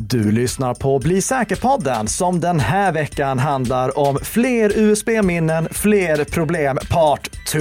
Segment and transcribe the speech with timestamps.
[0.00, 6.78] Du lyssnar på Bli säker-podden som den här veckan handlar om fler USB-minnen, fler problem,
[6.90, 7.58] part 2.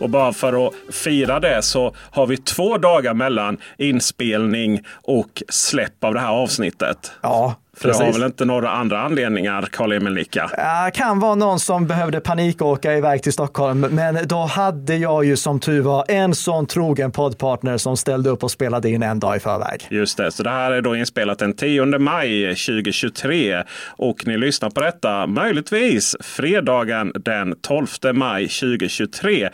[0.00, 6.04] Och bara för att fira det så har vi två dagar mellan inspelning och släpp
[6.04, 7.12] av det här avsnittet.
[7.22, 10.24] Ja, För det har väl inte några andra anledningar, Karl-Emil?
[10.32, 15.36] Ja, kan vara någon som behövde panikåka iväg till Stockholm, men då hade jag ju
[15.36, 19.36] som tur var en sån trogen poddpartner som ställde upp och spelade in en dag
[19.36, 19.86] i förväg.
[19.90, 24.70] Just det, så det här är då inspelat den 10 maj 2023 och ni lyssnar
[24.70, 29.44] på detta möjligtvis fredagen den 12 maj 2023.
[29.44, 29.50] Eh,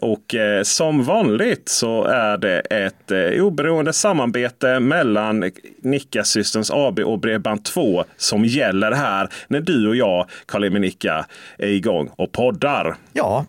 [0.00, 5.50] och eh, som vanligt så är det ett eh, oberoende samarbete mellan
[5.82, 11.26] Nicka Systems AB och Bredband2 som gäller här när du och jag, Karl-Emil Nicka,
[11.58, 12.96] är igång och poddar.
[13.12, 13.44] Ja,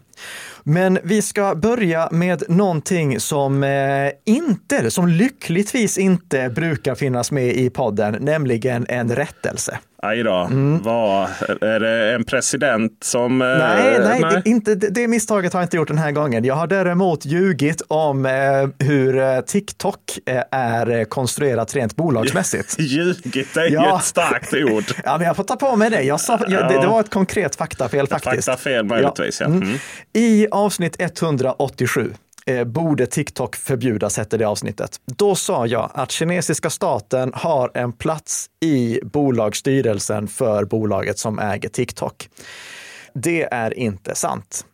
[0.64, 7.56] men vi ska börja med någonting som eh, inte, som lyckligtvis inte brukar finnas med
[7.56, 9.80] i podden, nämligen en rättelse.
[10.04, 10.36] Aj då.
[10.36, 10.82] Mm.
[10.82, 11.30] Vad,
[11.62, 13.38] är det en president som...
[13.38, 14.42] Nej, nej, nej.
[14.44, 16.46] Det, inte, det misstaget har jag inte gjort den här gången.
[16.46, 22.76] Jag har däremot ljugit om eh, hur TikTok eh, är konstruerat rent bolagsmässigt.
[22.80, 23.90] ljugit är ja.
[23.90, 24.84] ju ett starkt ord.
[25.04, 26.02] ja, men jag får ta på mig det.
[26.02, 28.46] Jag sa, jag, det, det, var ett konkret faktafel faktiskt.
[28.46, 29.48] Faktafel möjligtvis, ja.
[29.48, 29.54] ja.
[29.54, 29.78] Mm.
[30.14, 32.14] I avsnitt 187
[32.48, 35.00] eh, borde TikTok förbjudas, hette det avsnittet.
[35.06, 41.70] Då sa jag att kinesiska staten har en plats i bolagsstyrelsen för bolaget som äger
[41.70, 42.30] TikTok.
[43.14, 44.66] Det är inte sant.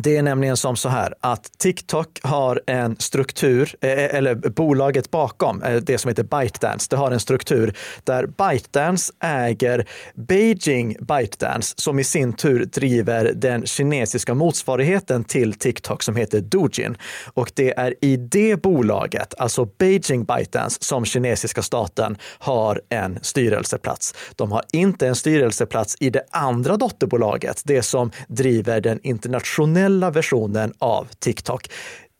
[0.00, 5.10] Det är nämligen som så här att TikTok har en struktur, eh, eh, eller bolaget
[5.10, 11.74] bakom, eh, det som heter ByteDance, det har en struktur där ByteDance äger Beijing ByteDance
[11.76, 16.96] som i sin tur driver den kinesiska motsvarigheten till TikTok som heter Doujin.
[17.34, 24.14] Och det är i det bolaget, alltså Beijing ByteDance, som kinesiska staten har en styrelseplats.
[24.36, 30.10] De har inte en styrelseplats i det andra dotterbolaget, det som driver den internationella internationella
[30.10, 31.70] versionen av TikTok.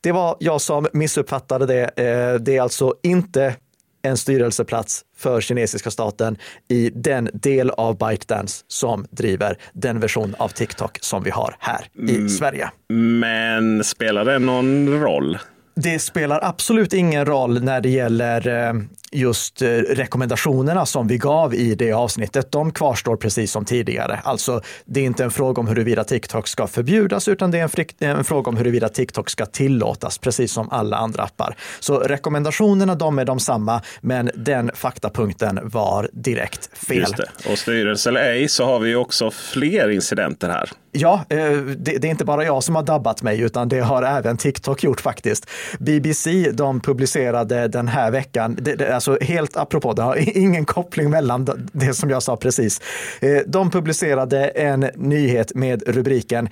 [0.01, 1.83] Det var jag som missuppfattade det.
[1.83, 3.55] Eh, det är alltså inte
[4.01, 6.37] en styrelseplats för kinesiska staten
[6.69, 11.87] i den del av ByteDance som driver den version av TikTok som vi har här
[12.09, 12.69] i mm, Sverige.
[12.89, 15.37] Men spelar det någon roll?
[15.75, 18.73] Det spelar absolut ingen roll när det gäller eh,
[19.11, 24.19] just eh, rekommendationerna som vi gav i det avsnittet, de kvarstår precis som tidigare.
[24.23, 27.69] Alltså, det är inte en fråga om huruvida TikTok ska förbjudas, utan det är
[27.99, 31.55] en, en fråga om huruvida TikTok ska tillåtas, precis som alla andra appar.
[31.79, 36.97] Så rekommendationerna, de är de samma, men den faktapunkten var direkt fel.
[36.97, 37.29] Just det.
[37.51, 40.69] Och styrelse eller ej så har vi också fler incidenter här.
[40.99, 44.37] Ja, eh, det är inte bara jag som har dabbat mig, utan det har även
[44.37, 45.49] TikTok gjort faktiskt.
[45.79, 48.57] BBC, de publicerade den här veckan,
[48.93, 52.81] alltså helt apropå, det har ingen koppling mellan det som jag sa precis.
[53.19, 56.49] Eh, de publicerade en nyhet med rubriken,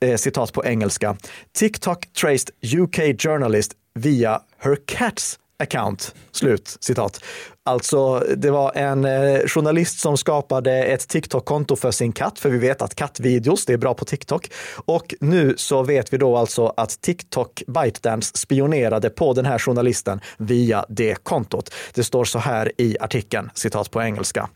[0.00, 1.16] eh, citat på engelska,
[1.58, 6.14] TikTok traced UK journalist via her cats account.
[6.32, 7.24] Slut citat.
[7.64, 12.58] Alltså, det var en eh, journalist som skapade ett TikTok-konto för sin katt, för vi
[12.58, 14.50] vet att kattvideos, det är bra på TikTok.
[14.84, 20.20] Och nu så vet vi då alltså att TikTok ByteDance spionerade på den här journalisten
[20.38, 21.74] via det kontot.
[21.94, 24.48] Det står så här i artikeln, citat på engelska.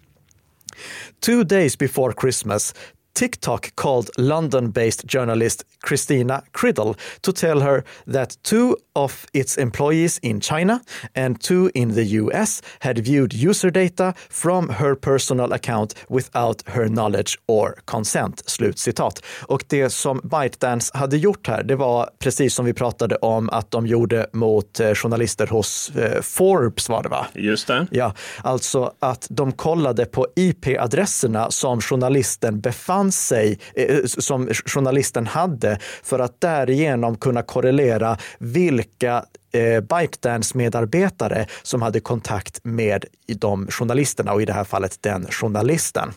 [1.21, 2.75] Two days before Christmas,
[3.17, 7.83] TikTok called London based journalist Christina Criddle to tell her
[8.13, 10.81] that two of its employees in China
[11.15, 16.89] and two in the US had viewed user data from her personal account without her
[16.89, 18.43] knowledge or consent.
[18.47, 19.23] Slutcitat.
[19.49, 23.71] Och det som ByteDance hade gjort här, det var precis som vi pratade om att
[23.71, 27.27] de gjorde mot eh, journalister hos eh, Forbes var det va?
[27.35, 27.87] Just det.
[27.91, 35.79] Ja, alltså att de kollade på IP-adresserna som journalisten befann sig, eh, som journalisten hade
[36.03, 44.43] för att därigenom kunna korrelera vilka eh, ByteDance-medarbetare som hade kontakt med de journalisterna och
[44.43, 46.13] i det här fallet den journalisten.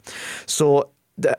[0.45, 0.85] Så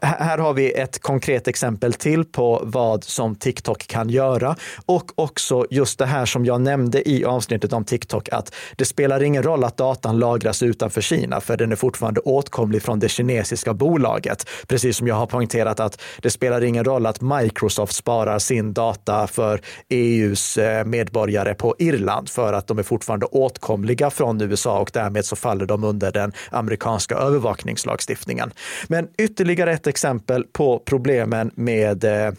[0.02, 4.56] här har vi ett konkret exempel till på vad som TikTok kan göra
[4.86, 9.22] och också just det här som jag nämnde i avsnittet om TikTok, att det spelar
[9.22, 13.74] ingen roll att datan lagras utanför Kina, för den är fortfarande åtkomlig från det kinesiska
[13.74, 14.48] bolaget.
[14.66, 19.26] Precis som jag har poängterat att det spelar ingen roll att Microsoft sparar sin data
[19.26, 24.90] för EUs eh, medborgare på Irland, för att de är fortfarande åtkomliga från USA och
[24.92, 28.52] därmed så faller de under den amerikanska övervakningslagstiftningen.
[28.88, 32.32] Men ytterligare ytterligare ett exempel på problemen med eh,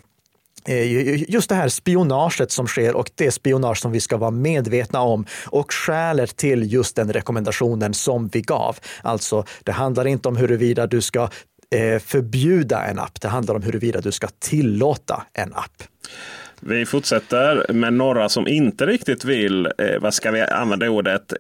[0.68, 5.01] eh, just det här spionaget som sker och det spionage som vi ska vara medvetna
[5.01, 8.78] om och skälet till just den rekommendationen som vi gav.
[9.04, 11.30] Alltså, det handlar inte om huruvida du ska
[11.75, 13.22] eh, förbjuda en app.
[13.22, 15.83] Det handlar om huruvida du ska tillåta en app.
[16.63, 19.68] Vi fortsätter med några som inte riktigt vill,
[20.01, 21.33] vad ska vi använda ordet,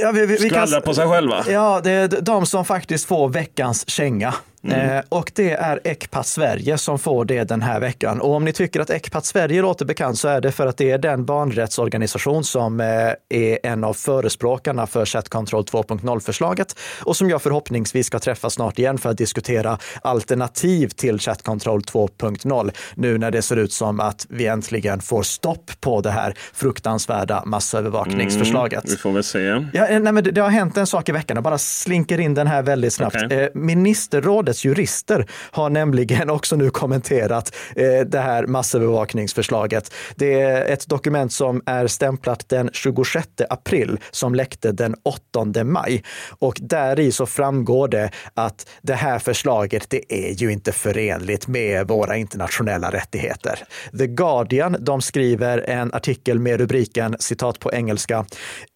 [0.00, 1.44] Ja, vi, vi, vi Skvallra på sig själva.
[1.48, 4.34] Ja, det är de som faktiskt får veckans känga.
[4.64, 4.96] Mm.
[4.96, 8.20] Eh, och det är Ecpat Sverige som får det den här veckan.
[8.20, 10.90] Och om ni tycker att Ecpat Sverige låter bekant så är det för att det
[10.90, 12.86] är den barnrättsorganisation som eh,
[13.28, 18.78] är en av förespråkarna för Chat Control 2.0-förslaget och som jag förhoppningsvis ska träffa snart
[18.78, 24.00] igen för att diskutera alternativ till Chat Control 2.0 nu när det ser ut som
[24.00, 28.84] att vi äntligen får stopp på det här fruktansvärda massövervakningsförslaget.
[28.84, 29.38] Mm, vi får väl se.
[29.72, 32.34] Ja, nej, men det, det, har hänt en sak i veckan, jag bara slinker in
[32.34, 33.16] den här väldigt snabbt.
[33.16, 33.38] Okay.
[33.38, 39.92] Eh, ministerrådet rådets jurister har nämligen också nu kommenterat eh, det här massövervakningsförslaget.
[40.16, 46.02] Det är ett dokument som är stämplat den 26 april som läckte den 8 maj.
[46.40, 51.48] Och där i så framgår det att det här förslaget, det är ju inte förenligt
[51.48, 53.58] med våra internationella rättigheter.
[53.98, 58.24] The Guardian, de skriver en artikel med rubriken, citat på engelska,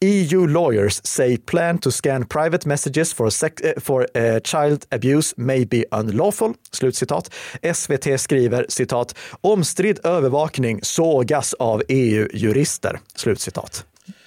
[0.01, 5.35] EU lawyers say plan to scan private messages for, sex, eh, for uh, child abuse
[5.37, 6.55] may be unlawful.
[6.71, 7.35] Slutcitat.
[7.75, 13.01] SVT skriver citat omstridd övervakning sågas av EU-jurister.
[13.17, 13.85] Slutcitat.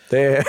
[0.10, 0.44] Det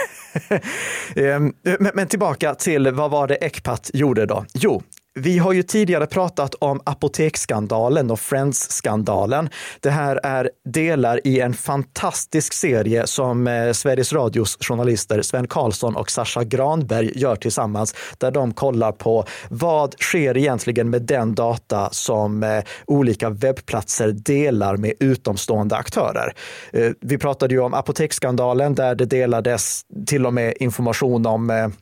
[1.17, 1.53] ehm,
[1.95, 4.45] men tillbaka till vad var det Ecpat gjorde då?
[4.55, 4.83] Jo,
[5.19, 9.49] vi har ju tidigare pratat om apoteksskandalen och Friends-skandalen.
[9.81, 15.97] Det här är delar i en fantastisk serie som eh, Sveriges Radios journalister Sven Karlsson
[15.97, 21.89] och Sascha Granberg gör tillsammans, där de kollar på vad sker egentligen med den data
[21.93, 26.33] som eh, olika webbplatser delar med utomstående aktörer.
[26.73, 31.73] Eh, vi pratade ju om apoteksskandalen där det delades till och med information om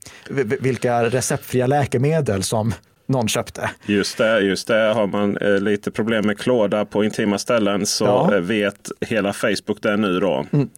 [0.61, 2.73] vilka receptfria läkemedel som
[3.07, 3.71] någon köpte.
[3.87, 4.93] Just det, just det.
[4.95, 8.35] Har man eh, lite problem med klåda på intima ställen så ja.
[8.35, 10.47] Eh, vet hela Facebook det nu då.
[10.53, 10.69] Mm.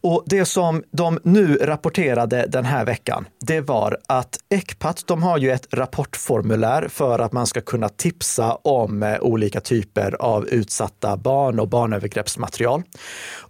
[0.00, 5.38] Och det som de nu rapporterade den här veckan, det var att Ecpat, de har
[5.38, 11.16] ju ett rapportformulär för att man ska kunna tipsa om eh, olika typer av utsatta
[11.16, 12.82] barn och barnövergreppsmaterial.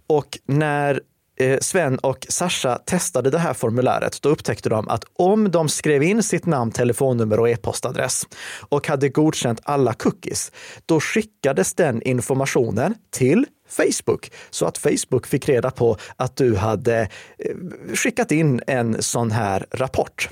[0.07, 1.01] Och när
[1.41, 6.03] Eh, Sven och Sasha testade det här formuläret, då upptäckte de att om de skrev
[6.03, 8.27] in sitt namn, telefonnummer och e-postadress
[8.69, 10.51] och hade godkänt alla cookies,
[10.85, 16.99] då skickades den informationen till Facebook så att Facebook fick reda på att du hade
[16.99, 17.55] eh,
[17.95, 20.29] skickat in en sån här rapport.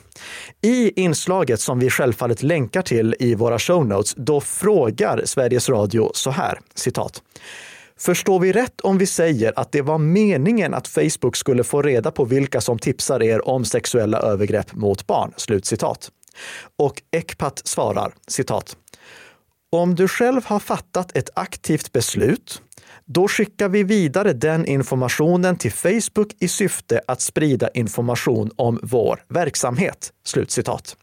[0.61, 6.11] I inslaget som vi självfallet länkar till i våra show notes, då frågar Sveriges Radio
[6.13, 7.21] så här, citat.
[7.99, 12.11] Förstår vi rätt om vi säger att det var meningen att Facebook skulle få reda
[12.11, 15.33] på vilka som tipsar er om sexuella övergrepp mot barn?
[15.37, 16.11] Slutcitat.
[16.77, 18.77] Och Ecpat svarar, citat.
[19.71, 22.61] Om du själv har fattat ett aktivt beslut,
[23.05, 29.23] då skickar vi vidare den informationen till Facebook i syfte att sprida information om vår
[29.27, 30.13] verksamhet.
[30.25, 30.97] Slutcitat.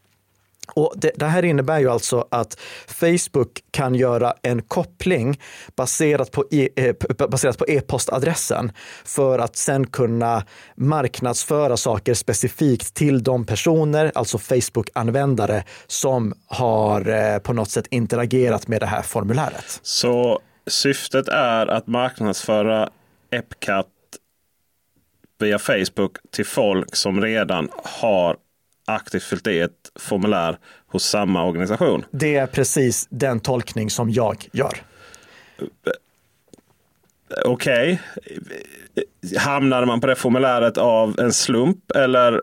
[0.75, 5.41] Och det, det, här innebär ju alltså att Facebook kan göra en koppling
[5.75, 6.95] baserat på, e, eh,
[7.29, 8.71] baserat på e-postadressen
[9.05, 10.43] för att sen kunna
[10.75, 18.67] marknadsföra saker specifikt till de personer, alltså Facebook-användare, som har eh, på något sätt interagerat
[18.67, 19.79] med det här formuläret.
[19.81, 22.89] Så syftet är att marknadsföra
[23.31, 23.87] Epcat
[25.39, 28.37] via Facebook till folk som redan har
[28.87, 32.05] aktivt fyllt i ett formulär hos samma organisation.
[32.11, 34.81] Det är precis den tolkning som jag gör.
[37.45, 38.01] Okej.
[38.25, 39.37] Okay.
[39.37, 42.41] Hamnade man på det formuläret av en slump eller?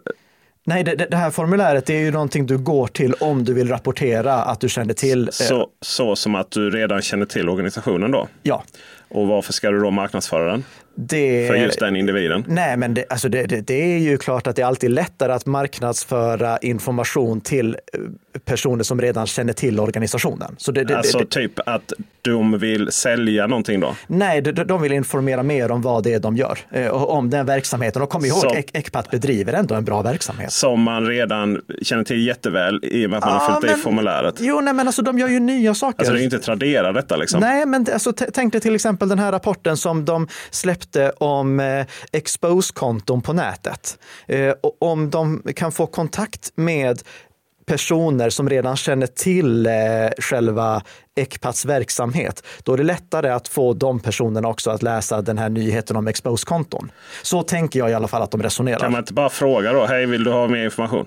[0.67, 4.35] Nej, det, det, här formuläret är ju någonting du går till om du vill rapportera
[4.35, 5.29] att du känner till.
[5.33, 5.67] Så, eh...
[5.81, 8.29] så som att du redan känner till organisationen då?
[8.43, 8.65] Ja.
[9.09, 10.65] Och varför ska du då marknadsföra den?
[10.97, 12.45] Det, för just den individen?
[12.49, 15.33] Nej, men det, alltså det, det, det, är ju klart att det är alltid lättare
[15.33, 18.01] att marknadsföra information till eh,
[18.45, 20.55] personer som redan känner till organisationen.
[20.59, 23.95] Så det, alltså typ att de vill sälja någonting då?
[24.07, 27.31] Nej, de, de vill informera mer om vad det är de gör eh, och om
[27.31, 28.03] den verksamheten.
[28.03, 30.53] Och kom ihåg, Ecpat bedriver ändå en bra verksamhet.
[30.53, 33.81] Som man redan känner till jätteväl i och med att man ja, har fyllt men,
[33.81, 34.35] i formuläret.
[34.39, 35.99] Jo, nej, men alltså de gör ju nya saker.
[35.99, 37.41] Alltså det är inte Tradera detta liksom?
[37.41, 40.84] Nej, men alltså, tänk dig till exempel den här rapporten som de släppte
[41.19, 43.99] om eh, expose-konton på nätet.
[44.27, 47.03] Eh, och om de kan få kontakt med
[47.67, 49.73] personer som redan känner till eh,
[50.19, 50.83] själva
[51.17, 55.49] Ecpats verksamhet, då är det lättare att få de personerna också att läsa den här
[55.49, 56.91] nyheten om expose-konton.
[57.23, 58.79] Så tänker jag i alla fall att de resonerar.
[58.79, 61.07] Kan man inte bara fråga då, hej vill du ha mer information?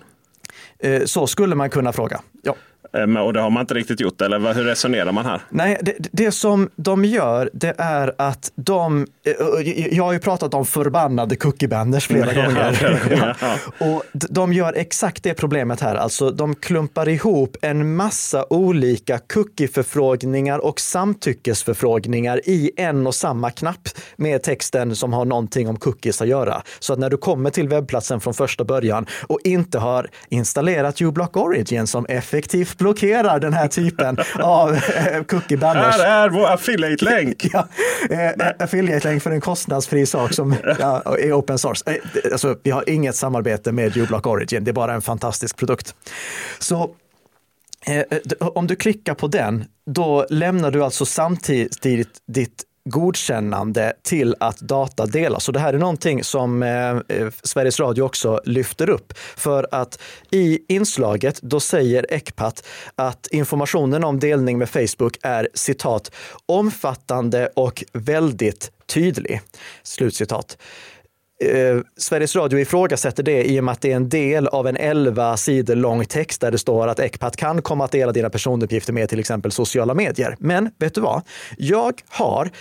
[1.05, 2.21] Så skulle man kunna fråga.
[2.43, 2.55] Ja.
[2.97, 5.41] Eh, och det har man inte riktigt gjort, eller hur resonerar man här?
[5.49, 10.53] Nej, det, det som de gör, det är att de, eh, jag har ju pratat
[10.53, 12.99] om förbannade cookiebanners flera ja, gånger.
[13.09, 13.55] Ja, ja.
[13.87, 20.59] Och de gör exakt det problemet här, alltså de klumpar ihop en massa olika cookieförfrågningar
[20.59, 26.27] och samtyckesförfrågningar i en och samma knapp med texten som har någonting om cookies att
[26.27, 26.61] göra.
[26.79, 31.37] Så att när du kommer till webbplatsen från första början och inte har installerat uBlock
[31.37, 35.95] Origin som effektivt blockerar den här typen av eh, cookie banners.
[35.95, 37.45] Här är vår affiliate-länk.
[37.53, 37.67] ja,
[38.09, 41.91] eh, affiliate-länk för en kostnadsfri sak som ja, är open source.
[41.91, 45.95] Eh, alltså, vi har inget samarbete med uBlock Origin, det är bara en fantastisk produkt.
[46.59, 46.89] Så
[48.39, 55.05] om du klickar på den, då lämnar du alltså samtidigt ditt godkännande till att data
[55.05, 55.43] delas.
[55.43, 59.13] Så det här är någonting som eh, eh, Sveriges Radio också lyfter upp.
[59.17, 59.99] För att
[60.31, 62.63] i inslaget då säger Ecpat
[62.95, 66.11] att informationen om delning med Facebook är citat
[66.45, 69.41] omfattande och väldigt tydlig.
[69.83, 70.57] Slutcitat.
[71.43, 74.77] Eh, Sveriges Radio ifrågasätter det i och med att det är en del av en
[74.77, 78.93] 11 sidor lång text där det står att Ecpat kan komma att dela dina personuppgifter
[78.93, 80.35] med till exempel sociala medier.
[80.39, 81.21] Men vet du vad?
[81.57, 82.51] Jag har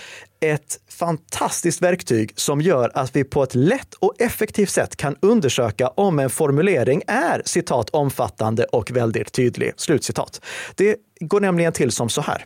[0.40, 5.88] ett fantastiskt verktyg som gör att vi på ett lätt och effektivt sätt kan undersöka
[5.88, 9.72] om en formulering är citat omfattande och väldigt tydlig.
[9.76, 10.40] Slutcitat.
[10.74, 12.44] Det går nämligen till som så här.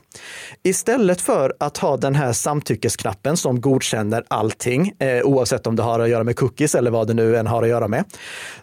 [0.63, 6.01] Istället för att ha den här samtyckesknappen som godkänner allting, eh, oavsett om det har
[6.01, 8.05] att göra med cookies eller vad det nu än har att göra med,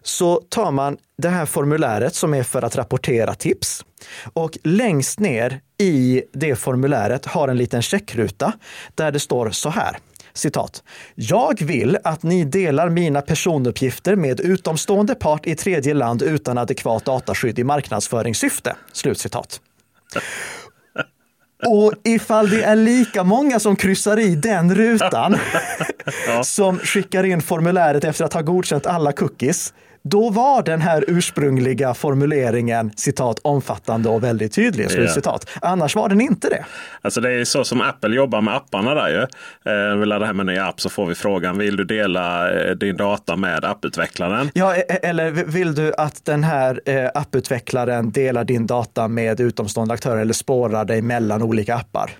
[0.02, 3.86] så tar man det här formuläret som är för att rapportera tips.
[4.34, 8.54] Och längst ner i det formuläret har en liten checkruta
[8.96, 9.98] där det står så här.
[10.34, 10.84] Citat.
[11.16, 17.06] Jag vill att ni delar mina personuppgifter med utomstående part i tredje land utan adekvat
[17.06, 18.76] dataskydd i marknadsföringssyfte.
[18.94, 19.62] Slutcitat.
[21.66, 25.38] Och ifall det är lika många som kryssar i den rutan
[26.44, 29.74] som skickar in formuläret efter att ha godkänt alla cookies,
[30.10, 34.92] då var den här ursprungliga formuleringen citat omfattande och väldigt tydlig.
[34.92, 35.14] Yeah.
[35.14, 35.50] Citat.
[35.62, 36.66] Annars var den inte det.
[37.02, 39.22] Alltså det är så som Apple jobbar med apparna där ju.
[39.72, 42.76] Eh, vi laddar hem en ny app så får vi frågan vill du dela eh,
[42.76, 44.52] din data med apputvecklaren?
[44.54, 49.40] Ja, e-, e-, eller vill du att den här eh, apputvecklaren delar din data med
[49.40, 52.12] utomstående aktörer eller spårar dig mellan olika appar?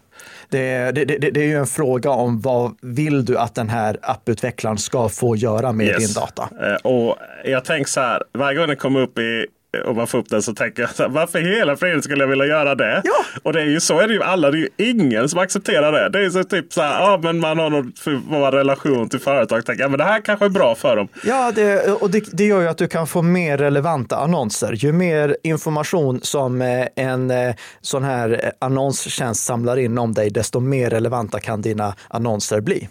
[0.50, 3.98] Det, det, det, det, är ju en fråga om vad vill du att den här
[4.02, 5.98] apputvecklaren ska få göra med yes.
[5.98, 6.50] din data?
[6.62, 9.48] Eh, och jag tänker så här, varje gång den kommer upp i
[9.86, 12.28] och man får upp den så tänker jag så här, varför hela friden skulle jag
[12.28, 13.02] vilja göra det?
[13.04, 13.26] Ja.
[13.44, 14.52] Och det är ju så är det ju alla.
[14.52, 16.10] Det är ju ingen som accepterar det.
[16.10, 19.66] Det är så typ så här, ja men man har någon relation till företag.
[19.66, 21.08] Tänker, ja men det här kanske är bra för dem.
[21.24, 24.74] Ja, det, och det, det gör ju att du kan få mer relevanta annonser.
[24.74, 30.60] Ju mer information som eh, en eh, sån här annonstjänst samlar in om dig, desto
[30.60, 32.90] mer relevanta kan dina annonser bli.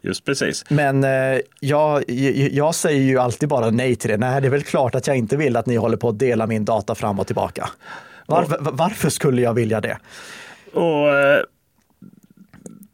[0.00, 0.64] Just precis.
[0.68, 2.10] Men eh, jag,
[2.50, 4.16] jag säger ju alltid bara nej till det.
[4.16, 6.46] Nej, det är väl klart att jag inte vill att ni håller på att dela
[6.46, 7.68] min data fram och tillbaka.
[8.26, 9.98] Varför, varför skulle jag vilja det?
[10.72, 11.40] Och eh,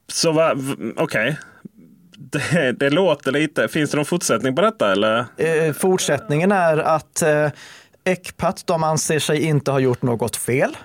[0.09, 0.53] Så
[0.97, 0.97] okej.
[0.97, 1.35] Okay.
[2.17, 3.69] Det, det, låter lite.
[3.69, 4.93] Finns det någon fortsättning på detta?
[4.93, 5.25] Eller?
[5.37, 7.49] Eh, fortsättningen är att eh,
[8.05, 10.77] Ecpat de anser sig inte ha gjort något fel.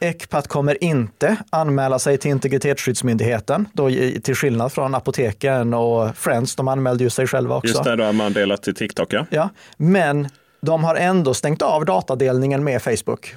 [0.00, 3.90] Ecpat kommer inte anmäla sig till Integritetsskyddsmyndigheten, då,
[4.22, 7.68] till skillnad från apoteken och Friends, de anmälde ju sig själva också.
[7.68, 9.26] Just det, då har man delat till TikTok ja.
[9.30, 9.48] ja.
[9.76, 10.28] Men
[10.60, 13.34] de har ändå stängt av datadelningen med Facebook.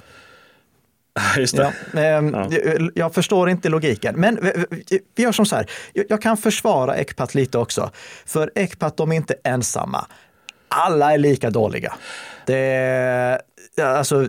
[1.37, 1.73] Just det.
[1.93, 2.49] Ja, eh, ja.
[2.95, 4.15] Jag förstår inte logiken.
[4.15, 4.39] Men
[5.15, 7.91] vi gör som så här, jag kan försvara Ecpat lite också.
[8.25, 10.05] För Ecpat, de är inte ensamma.
[10.75, 11.93] Alla är lika dåliga.
[12.45, 13.41] Det,
[13.81, 14.27] alltså,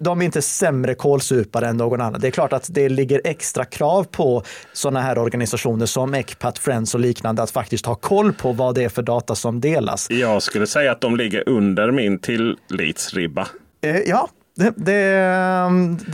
[0.00, 2.20] de är inte sämre kålsupare än någon annan.
[2.20, 6.94] Det är klart att det ligger extra krav på sådana här organisationer som Ecpat, Friends
[6.94, 10.10] och liknande att faktiskt ha koll på vad det är för data som delas.
[10.10, 13.48] Jag skulle säga att de ligger under min tillitsribba.
[13.84, 14.92] Eh, ja, det, det,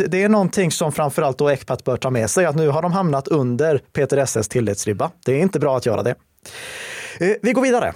[0.09, 2.93] det, är någonting som framförallt då Ecpat bör ta med sig, att nu har de
[2.93, 5.11] hamnat under Peter SS tillitsribba.
[5.25, 6.15] Det är inte bra att göra det.
[7.19, 7.93] Eh, vi går vidare.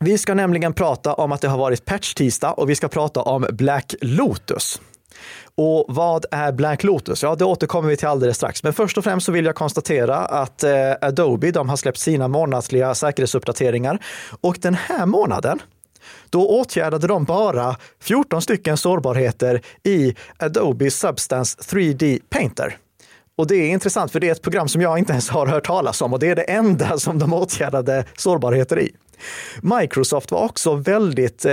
[0.00, 3.46] Vi ska nämligen prata om att det har varit patch-tisdag och vi ska prata om
[3.52, 4.80] Black Lotus.
[5.54, 7.22] Och vad är Black Lotus?
[7.22, 8.62] Ja, det återkommer vi till alldeles strax.
[8.62, 12.28] Men först och främst så vill jag konstatera att eh, Adobe, de har släppt sina
[12.28, 13.98] månatliga säkerhetsuppdateringar
[14.40, 15.58] och den här månaden
[16.30, 22.76] Då åtgärdade de bara 14 stycken sårbarheter i Adobe Substance 3D Painter.
[23.36, 25.66] Och det är intressant för det är ett program som jag inte ens har hört
[25.66, 28.92] talas om och det är det enda som de åtgärdade sårbarheter i.
[29.62, 31.52] Microsoft var också väldigt eh,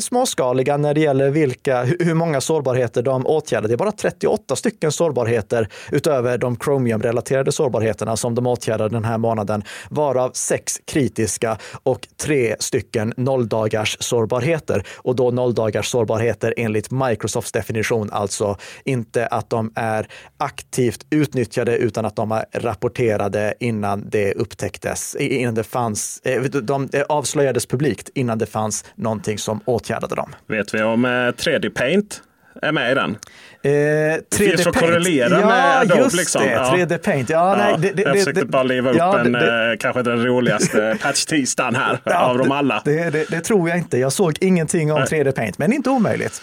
[0.00, 3.68] småskaliga när det gäller vilka, hur många sårbarheter de åtgärdade.
[3.68, 9.18] Det är bara 38 stycken sårbarheter utöver de Chromium-relaterade sårbarheterna som de åtgärdade den här
[9.18, 14.86] månaden, varav sex kritiska och tre stycken nolldagars sårbarheter.
[14.96, 20.08] Och då nolldagars sårbarheter enligt Microsofts definition, alltså inte att de är
[20.38, 26.81] aktivt utnyttjade utan att de är rapporterade innan det upptäcktes, innan det fanns, eh, de
[26.86, 30.34] de avslöjades publikt innan det fanns någonting som åtgärdade dem.
[30.46, 32.22] Vet vi om 3D eh, Paint
[32.62, 33.16] är med i den?
[33.62, 34.76] Eh, 3D Paint.
[34.76, 36.02] korrelera ja, med Adobe.
[36.02, 36.42] Just liksom.
[36.42, 37.30] det, 3D Paint.
[37.30, 40.02] Ja, ja, nej, det, det, jag försökte det, bara leva upp ja, en, det, kanske
[40.02, 42.82] den roligaste patch-tisdagen här ja, av dem alla.
[42.84, 43.98] Det, tror jag inte.
[43.98, 45.24] Jag såg ingenting om nej.
[45.24, 46.42] 3D Paint, men inte omöjligt.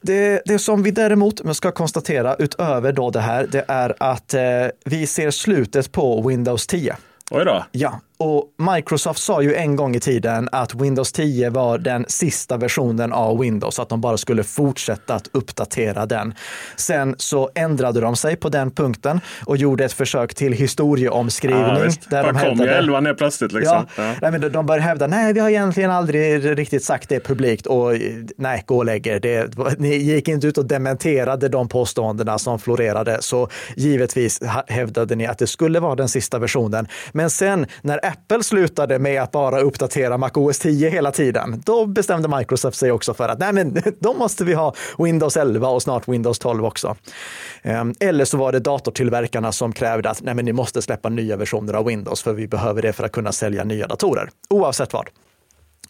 [0.00, 4.42] Det, det som vi däremot ska konstatera utöver då det här, det är att eh,
[4.84, 6.96] vi ser slutet på Windows 10.
[7.30, 7.64] Oj då.
[7.72, 12.56] Ja, och Microsoft sa ju en gång i tiden att Windows 10 var den sista
[12.56, 16.34] versionen av Windows, att de bara skulle fortsätta att uppdatera den.
[16.76, 21.64] Sen så ändrade de sig på den punkten och gjorde ett försök till historieomskrivning.
[21.64, 23.52] Ja, där de kom ju 11 ner plötsligt.
[23.52, 23.86] Liksom.
[23.96, 24.30] Ja, ja.
[24.30, 27.92] Nej, de började hävda, nej, vi har egentligen aldrig riktigt sagt det publikt och
[28.36, 29.20] nej, gå och lägg er.
[29.20, 35.26] Det, ni gick inte ut och dementerade de påståendena som florerade, så givetvis hävdade ni
[35.26, 36.86] att det skulle vara den sista versionen.
[37.12, 42.36] Men sen när Apple slutade med att bara uppdatera MacOS 10 hela tiden, då bestämde
[42.38, 46.08] Microsoft sig också för att nej, men då måste vi ha Windows 11 och snart
[46.08, 46.96] Windows 12 också.
[47.62, 51.36] Ehm, eller så var det datortillverkarna som krävde att nej, men ni måste släppa nya
[51.36, 54.30] versioner av Windows för vi behöver det för att kunna sälja nya datorer.
[54.50, 55.08] Oavsett vad.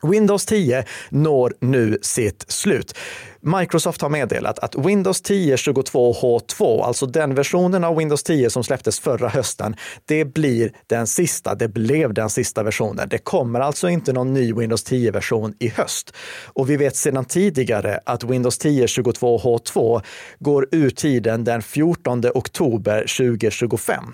[0.03, 2.95] Windows 10 når nu sitt slut.
[3.42, 9.00] Microsoft har meddelat att Windows 10 22H2, alltså den versionen av Windows 10 som släpptes
[9.00, 11.55] förra hösten, det blir den sista.
[11.55, 13.09] Det blev den sista versionen.
[13.09, 16.14] Det kommer alltså inte någon ny Windows 10-version i höst.
[16.46, 20.03] Och vi vet sedan tidigare att Windows 10 22H2
[20.38, 24.05] går ur tiden den 14 oktober 2025.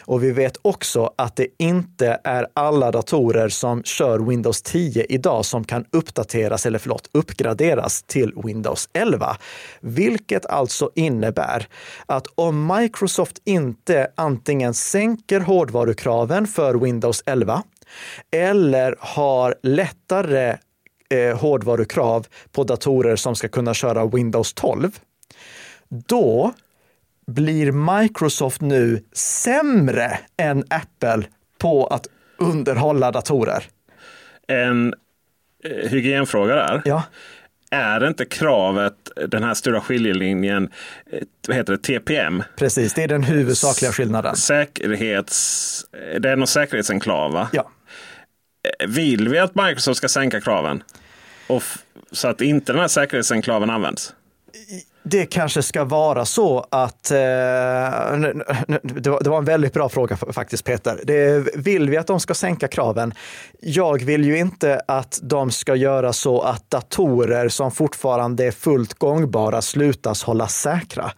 [0.00, 5.44] Och vi vet också att det inte är alla datorer som kör Windows 10 idag
[5.44, 9.36] som kan uppdateras eller förlåt, uppgraderas till Windows Windows 11.
[9.80, 11.66] Vilket alltså innebär
[12.06, 17.62] att om Microsoft inte antingen sänker hårdvarukraven för Windows 11
[18.30, 20.56] eller har lättare
[21.10, 24.98] eh, hårdvarukrav på datorer som ska kunna köra Windows 12,
[25.88, 26.52] då
[27.26, 31.26] blir Microsoft nu sämre än Apple
[31.58, 32.06] på att
[32.38, 33.64] underhålla datorer.
[34.48, 34.94] En
[35.64, 36.82] eh, hygienfråga där.
[36.84, 37.02] Ja
[37.70, 38.94] är inte kravet,
[39.28, 40.70] den här stora skiljelinjen,
[41.12, 42.42] eh, vad heter det, TPM?
[42.56, 44.36] Precis, det är den huvudsakliga skillnaden.
[44.36, 45.86] Säkerhets,
[46.20, 47.48] det är någon säkerhetsenklav va?
[47.52, 47.70] Ja.
[48.80, 50.82] Eh, vill vi att Microsoft ska sänka kraven?
[51.46, 51.62] Och
[52.12, 54.14] så att inte den här säkerhetsenklaven används?
[55.10, 57.16] Det kanske ska vara så att, eh,
[58.82, 61.00] det, var, det, var, en väldigt bra fråga faktiskt Peter.
[61.04, 63.14] Det, vill vi att de ska sänka kraven?
[63.60, 68.94] Jag vill ju inte att de ska göra så att datorer som fortfarande är fullt
[68.94, 71.10] gångbara slutas hålla säkra.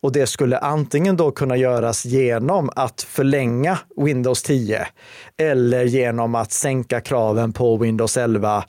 [0.00, 4.86] Och det skulle antingen då kunna göras genom att förlänga Windows 10
[5.36, 8.64] eller genom att sänka kraven på Windows 11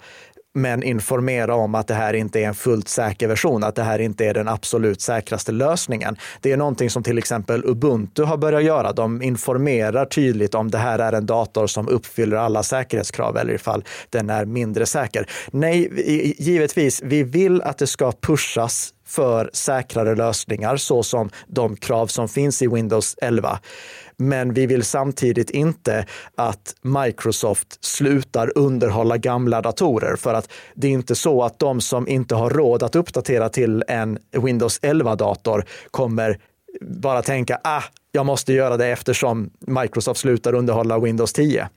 [0.55, 3.99] men informera om att det här inte är en fullt säker version, att det här
[3.99, 6.17] inte är den absolut säkraste lösningen.
[6.41, 8.91] Det är någonting som till exempel Ubuntu har börjat göra.
[8.91, 13.83] De informerar tydligt om det här är en dator som uppfyller alla säkerhetskrav eller ifall
[14.09, 15.29] den är mindre säker.
[15.51, 15.91] Nej,
[16.37, 22.27] givetvis, vi vill att det ska pushas för säkrare lösningar så som de krav som
[22.27, 23.59] finns i Windows 11.
[24.17, 30.91] Men vi vill samtidigt inte att Microsoft slutar underhålla gamla datorer för att det är
[30.91, 36.39] inte så att de som inte har råd att uppdatera till en Windows 11-dator kommer
[36.81, 41.69] bara tänka, ah, jag måste göra det eftersom Microsoft slutar underhålla Windows 10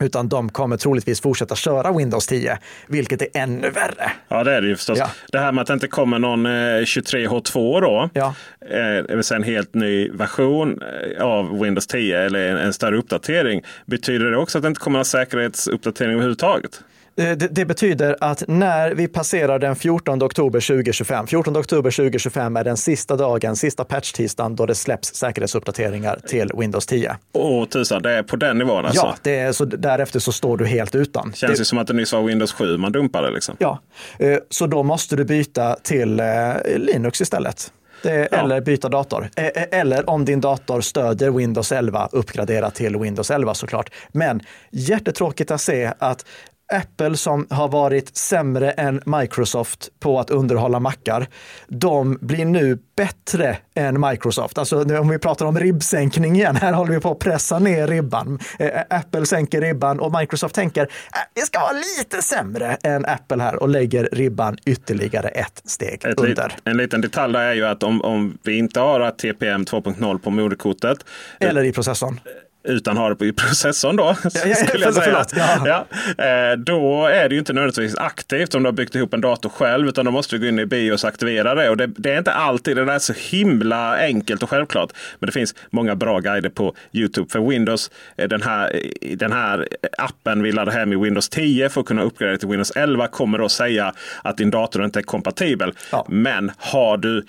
[0.00, 4.12] utan de kommer troligtvis fortsätta köra Windows 10, vilket är ännu värre.
[4.28, 4.98] Ja, det är det ju förstås.
[4.98, 5.10] Ja.
[5.32, 8.34] Det här med att det inte kommer någon 23H2 eh, då, ja.
[8.60, 12.96] Eh, det vill säga en helt ny version eh, av Windows 10 eller en större
[12.96, 13.62] uppdatering.
[13.86, 16.82] Betyder det också att det inte kommer någon säkerhetsuppdatering överhuvudtaget?
[17.16, 22.56] Eh, Det, det betyder att när vi passerar den 14 oktober 2025, 14 oktober 2025
[22.56, 27.16] är den sista dagen, sista patch-tisdagen då det släpps säkerhetsuppdateringar till Windows 10.
[27.32, 29.06] Åh tusan, det är på den nivån alltså?
[29.06, 31.32] Ja, det är, så därefter så står du helt utan.
[31.32, 33.56] Känns det, som att det nyss var Windows 7 man dumpade liksom.
[33.58, 33.80] Ja,
[34.18, 36.26] eh, så då måste du byta till eh,
[36.76, 37.72] Linux istället.
[38.02, 38.38] Det, Ja.
[38.38, 39.28] Eller byta dator.
[39.70, 43.90] Eller om din dator stödjer Windows 11, uppgradera till Windows 11 såklart.
[44.12, 46.26] Men jättetråkigt att se att
[46.72, 51.26] Apple som har varit sämre än Microsoft på att underhålla mackar,
[51.68, 54.58] de blir nu bättre än Microsoft.
[54.58, 57.86] Alltså nu om vi pratar om ribbsänkning igen, här håller vi på att pressa ner
[57.86, 58.38] ribban.
[58.58, 60.88] Eh, Apple sänker ribban och Microsoft tänker, äh,
[61.34, 66.20] det ska vara lite sämre än Apple här och lägger ribban ytterligare ett steg Ett
[66.20, 66.56] under.
[66.64, 70.30] en liten detalj där är ju att om, om vi inte har TPM 2.0 på
[70.30, 70.98] moderkortet
[71.40, 72.20] Eller i processorn.
[72.64, 74.04] Utan har det på processorn då.
[74.24, 75.24] ja, skulle jag förlåt, säga.
[75.28, 75.86] förlåt, ja.
[76.18, 79.20] Ja, eh, då är det ju inte nödvändigtvis aktivt om du har byggt ihop en
[79.20, 79.88] dator själv.
[79.88, 81.70] Utan då måste du gå in i BIOS och aktivera det.
[81.70, 84.92] Och det, det är inte alltid det där är så himla enkelt och självklart.
[85.18, 87.90] Men det finns många bra guider på Youtube för Windows.
[88.16, 88.82] Eh, Den här,
[89.16, 92.70] den här appen vi laddar hem i Windows 10 för att kunna uppgradera till Windows
[92.70, 95.72] 11 kommer då säga att din dator inte är kompatibel.
[95.92, 96.06] Ja.
[96.08, 97.24] Men har du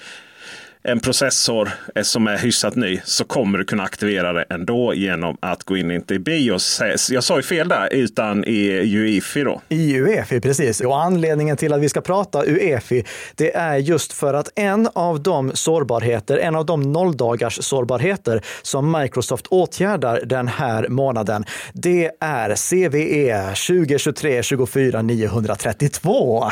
[0.83, 5.37] en processor eh, som är hyfsat ny så kommer du kunna aktivera det ändå genom
[5.39, 6.81] att gå in inte i BIOS.
[7.11, 9.61] Jag sa ju fel där, utan i UEFI då.
[9.69, 10.81] I UEFI, precis.
[10.81, 15.23] Och anledningen till att vi ska prata UEFI, det är just för att en av
[15.23, 22.55] de sårbarheter, en av de nolldagars sårbarheter som Microsoft åtgärdar den här månaden, det är
[22.55, 26.51] CVE 2023 24 932.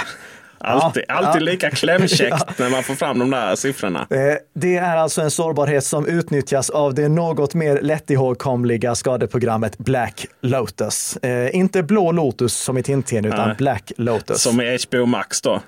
[0.63, 1.45] Alltid, Ja, alltid ja.
[1.45, 4.08] lika klämkäckt när man får fram de där siffrorna.
[4.10, 4.17] Eh,
[4.54, 11.17] Det är alltså en sårbarhet som utnyttjas av det något mer lättihågkomliga skadeprogrammet Black Lotus.
[11.17, 13.56] Eh, inte Blå Lotus som i Tintin, utan Nej.
[13.58, 14.41] Black Lotus.
[14.41, 15.62] Som i HBO Max då.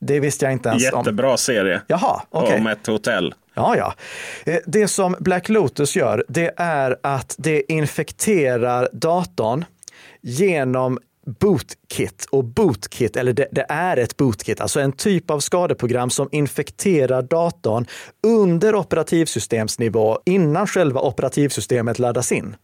[0.00, 0.98] Det visste jag inte ens om.
[1.00, 1.80] Jättebra serie.
[1.86, 2.58] Jaha, okej.
[2.58, 3.34] Om ett hotell.
[3.54, 3.94] Ja, ja.
[4.52, 9.64] Eh, Det som Black Lotus gör, det är att det infekterar datorn
[10.22, 10.98] genom
[11.40, 12.26] bootkit.
[12.30, 17.22] Och bootkit, eller det, det är ett bootkit, alltså en typ av skadeprogram som infekterar
[17.22, 17.86] datorn
[18.26, 22.56] under operativsystemsnivå innan själva operativsystemet laddas in.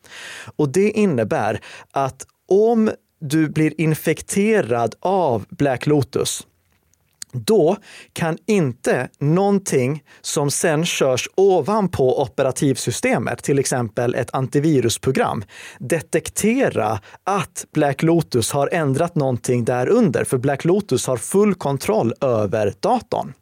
[0.57, 6.47] Och det innebär att om du blir infekterad av Black Lotus,
[7.35, 7.77] då
[8.13, 15.45] kan inte någonting som sen körs ovanpå operativsystemet, till exempel ett antivirusprogram,
[15.79, 22.13] detektera att Black Lotus har ändrat någonting där under, för Black Lotus har full kontroll
[22.21, 23.33] över datorn.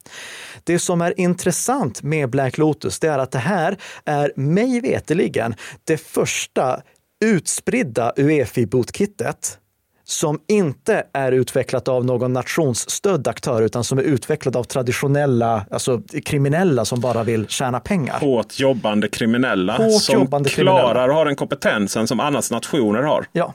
[0.65, 5.55] Det som är intressant med Black Lotus, det är att det här är mig veteligen
[5.85, 6.83] det första
[7.25, 9.59] utspridda UEFI-bootkittet
[10.05, 16.03] som inte är utvecklat av någon nationsstödd aktör utan som är utvecklat av traditionella, alltså
[16.25, 18.21] kriminella som bara vill tjäna pengar.
[18.21, 21.11] Hårt jobbande kriminella Hårt som jobbande klarar kriminella.
[21.11, 23.27] och har den kompetensen som annars nationer har.
[23.33, 23.55] Ja.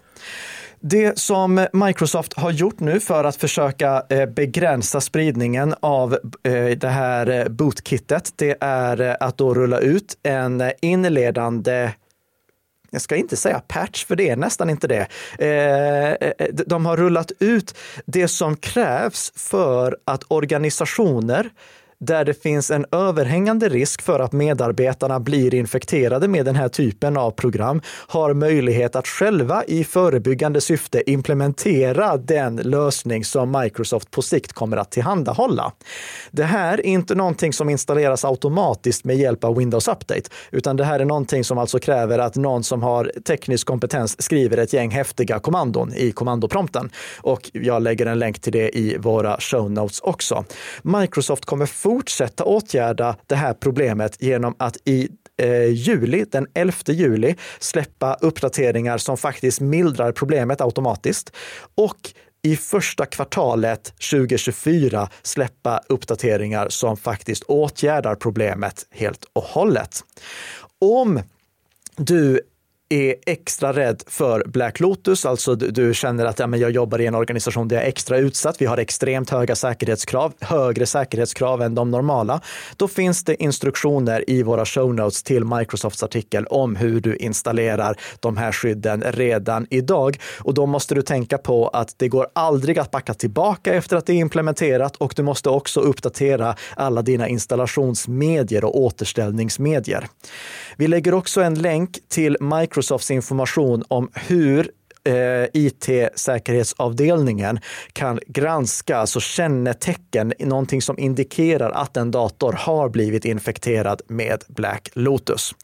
[0.80, 6.88] Det som Microsoft har gjort nu för att försöka eh, begränsa spridningen av eh, det
[6.88, 11.92] här eh, bootkittet, det är att då rulla ut en inledande
[12.98, 15.08] jag ska inte säga patch, för det är nästan inte det.
[15.40, 21.50] Eh, eh, eh, de har rullat ut det som krävs för att organisationer
[22.00, 27.18] där det finns en överhängande risk för att medarbetarna blir infekterade med den här typen
[27.18, 34.22] av program har möjlighet att själva i förebyggande syfte implementera den lösning som Microsoft på
[34.22, 35.72] sikt kommer att tillhandahålla.
[36.32, 40.86] Det här är inte någonting som installeras automatiskt med hjälp av Windows Update, utan det
[40.86, 44.92] här är någonting som alltså kräver att någon som har teknisk kompetens skriver ett gäng
[44.92, 46.90] häftiga kommandon i kommandoprompten.
[47.18, 50.46] Och jag lägger en länk till det i våra show notes också.
[50.82, 57.36] Microsoft kommer fortsätta åtgärda det här problemet genom att i eh, juli, den 11 juli,
[57.60, 61.36] släppa uppdateringar som faktiskt mildrar problemet automatiskt.
[61.76, 61.98] Och
[62.44, 70.04] i första kvartalet 2024 släppa uppdateringar som faktiskt åtgärdar problemet helt och hållet.
[70.80, 71.22] Om
[71.98, 72.42] du
[72.90, 77.00] är extra rädd för Black Lotus, alltså du, du känner att ja, men jag jobbar
[77.00, 81.62] i en organisation där jag är extra utsatt, vi har extremt höga säkerhetskrav, högre säkerhetskrav
[81.62, 82.42] än de normala,
[82.78, 87.98] då finns det instruktioner i våra show notes till Microsofts artikel om hur du installerar
[88.20, 90.18] de här skydden redan idag.
[90.40, 94.06] Och då måste du tänka på att det går aldrig att backa tillbaka efter att
[94.06, 100.08] det är implementerat och du måste också uppdatera alla dina installationsmedier och återställningsmedier.
[100.78, 104.72] Vi lägger också en länk till Microsoft Microsofts information om hur
[105.04, 107.60] eh, IT-säkerhetsavdelningen
[107.94, 114.90] kan granska alltså kännetecken, någonting som indikerar att en dator har blivit infekterad med Black
[114.94, 115.56] Lotus.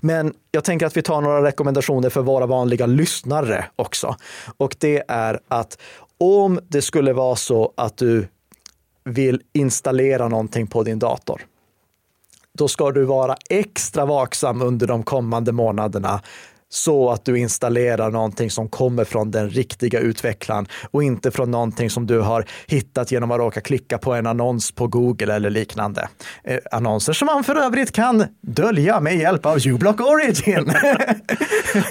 [0.00, 4.16] Men jag tänker att vi tar några rekommendationer för våra vanliga lyssnare också.
[4.56, 5.78] Och det är att
[6.18, 8.28] om det skulle vara så att du
[9.04, 11.42] vill installera någonting på din dator,
[12.58, 16.20] då ska du vara extra vaksam under de kommande månaderna
[16.72, 21.90] så att du installerar någonting som kommer från den riktiga utvecklaren och inte från någonting
[21.90, 26.08] som du har hittat genom att råka klicka på en annons på Google eller liknande.
[26.44, 30.64] Eh, annonser som man för övrigt kan dölja med hjälp av uBlock Origin.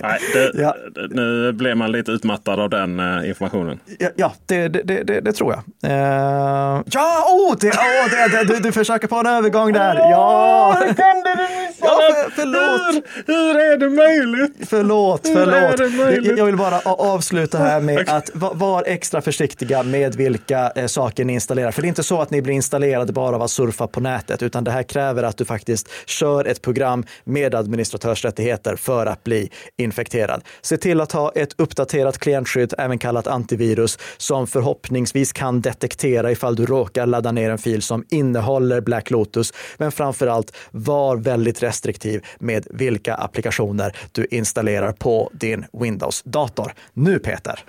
[0.01, 0.75] Nej, det, ja.
[1.09, 3.79] Nu blev man lite utmattad av den uh, informationen.
[3.99, 5.91] Ja, ja det, det, det, tror jag.
[5.91, 9.95] Uh, ja, oh, det, oh, det, du, du försöker på en övergång där.
[9.95, 13.03] Ja, hur kunde du missa ja, för, förlåt.
[13.25, 14.68] Hur, hur är det möjligt?
[14.69, 16.37] Förlåt, förlåt.
[16.37, 21.33] Jag vill bara avsluta här med att vara extra försiktiga med vilka eh, saker ni
[21.33, 21.71] installerar.
[21.71, 24.43] För det är inte så att ni blir installerade bara av att surfa på nätet,
[24.43, 29.51] utan det här kräver att du faktiskt kör ett program med administratörsrättigheter för att bli
[29.77, 30.41] infekterad.
[30.61, 36.55] Se till att ha ett uppdaterat klientskydd, även kallat antivirus, som förhoppningsvis kan detektera ifall
[36.55, 39.53] du råkar ladda ner en fil som innehåller Black Lotus.
[39.77, 46.73] Men framför allt, var väldigt restriktiv med vilka applikationer du installerar installerar på din Windows-dator.
[46.93, 47.59] Nu Peter,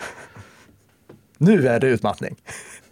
[1.38, 2.37] nu är det utmattning.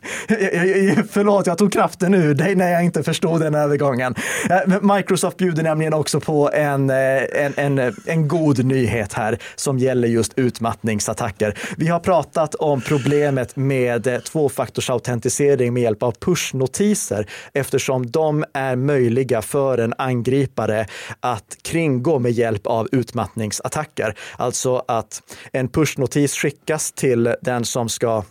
[1.11, 4.14] Förlåt, jag tog kraften ur dig när jag inte förstod den övergången.
[4.50, 6.96] Eh, Microsoft bjuder nämligen också på en, eh,
[7.34, 11.58] en, en, eh, en god nyhet här som gäller just utmattningsattacker.
[11.76, 19.42] Vi har pratat om problemet med tvåfaktorsautentisering med hjälp av pushnotiser eftersom de är möjliga
[19.42, 20.87] för en angripare
[21.20, 24.14] att kringgå med hjälp av utmattningsattacker.
[24.37, 28.22] Alltså att en pushnotis skickas till den som ska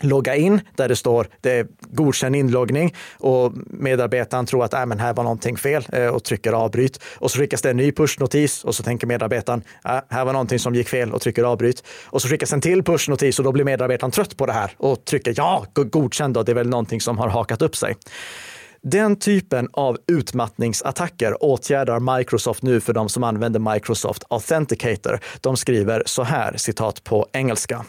[0.00, 4.98] logga in där det står det är godkänd inloggning och medarbetaren tror att äh, men
[4.98, 7.00] här var någonting fel eh, och trycker avbryt.
[7.18, 10.58] Och så skickas det en ny pushnotis och så tänker medarbetaren äh, här var någonting
[10.58, 11.84] som gick fel och trycker avbryt.
[12.04, 15.04] Och så skickas en till pushnotis och då blir medarbetaren trött på det här och
[15.04, 17.96] trycker ja, godkänd då, det är väl någonting som har hakat upp sig.
[18.82, 25.20] Den typen av utmattningsattacker åtgärdar Microsoft nu för de som använder Microsoft Authenticator.
[25.40, 27.84] De skriver så här, citat på engelska.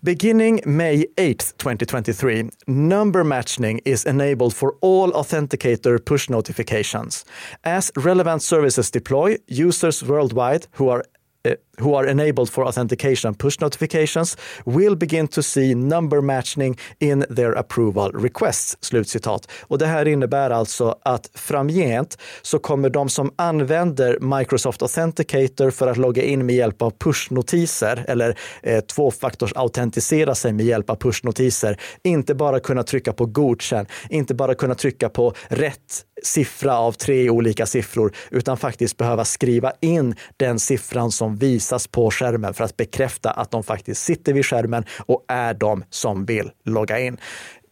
[0.00, 7.26] Beginning May 8, 2023, number matching is enabled for all Authenticator push notifications.
[7.62, 11.02] As relevant services deploy, users worldwide who are
[11.46, 17.24] eh, who are enabled for authentication push notifications will begin to see number matching in
[17.36, 18.76] their approval requests.
[18.80, 19.50] Slutcitat.
[19.60, 25.86] Och det här innebär alltså att framgent så kommer de som använder Microsoft Authenticator för
[25.86, 31.80] att logga in med hjälp av pushnotiser eller eh, tvåfaktorsautentisera sig med hjälp av pushnotiser
[32.02, 37.30] inte bara kunna trycka på godkänn, inte bara kunna trycka på rätt siffra av tre
[37.30, 42.76] olika siffror, utan faktiskt behöva skriva in den siffran som visas på skärmen för att
[42.76, 47.18] bekräfta att de faktiskt sitter vid skärmen och är de som vill logga in.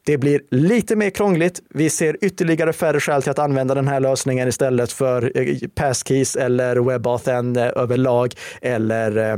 [0.07, 1.62] Det blir lite mer krångligt.
[1.70, 6.37] Vi ser ytterligare färre skäl till att använda den här lösningen istället för eh, passkeys
[6.37, 9.37] eller WebAuthn eh, överlag eller eh,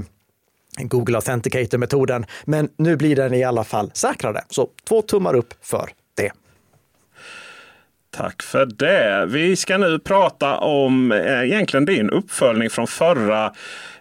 [0.79, 2.27] Google Authenticator-metoden.
[2.45, 4.43] Men nu blir den i alla fall säkrare.
[4.49, 5.91] Så två tummar upp för.
[8.17, 9.27] Tack för det.
[9.29, 13.53] Vi ska nu prata om eh, egentligen din uppföljning från förra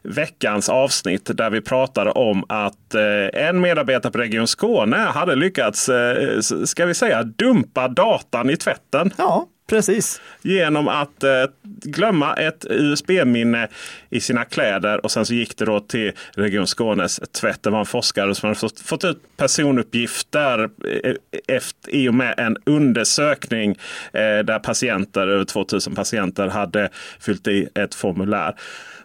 [0.04, 5.90] veckans avsnitt där vi pratade om att eh, en medarbetare på Region Skåne hade lyckats,
[5.90, 9.12] eh, ska vi säga, dumpa datan i tvätten.
[9.18, 10.22] Ja, Precis.
[10.42, 11.46] Genom att eh,
[11.84, 13.68] glömma ett USB-minne
[14.10, 17.64] i sina kläder och sen så gick det då till Region Skånes tvätt.
[17.64, 20.70] Det var en forskare som hade fått, fått ut personuppgifter
[21.04, 21.16] eh,
[21.48, 23.72] efter, i och med en undersökning
[24.14, 28.56] eh, där patienter, över 2000 patienter hade fyllt i ett formulär.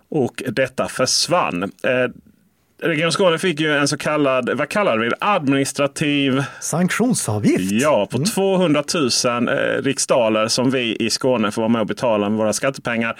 [0.08, 1.62] Och detta försvann.
[1.62, 2.08] Eh,
[2.82, 7.72] Region Skåne fick ju en så kallad, vad kallar vi det, administrativ sanktionsavgift.
[7.72, 8.26] Ja, på mm.
[8.26, 8.84] 200
[9.24, 13.16] 000 eh, riksdaler som vi i Skåne får vara med och betala med våra skattepengar.